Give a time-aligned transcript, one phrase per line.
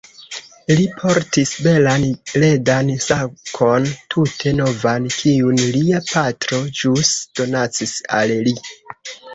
[0.77, 2.05] Li portis belan
[2.45, 8.59] ledan sakon, tute novan, kiun lia patro ĵus donacis al li.